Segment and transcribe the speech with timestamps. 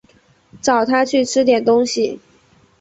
[0.63, 2.19] 找她去吃点东西